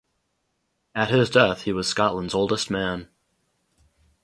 [0.95, 3.07] At his death, he was Scotland's oldest man.